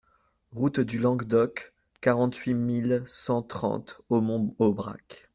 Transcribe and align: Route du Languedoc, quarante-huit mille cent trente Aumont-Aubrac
Route 0.51 0.79
du 0.79 0.97
Languedoc, 0.97 1.73
quarante-huit 2.01 2.55
mille 2.55 3.03
cent 3.05 3.43
trente 3.43 4.01
Aumont-Aubrac 4.09 5.29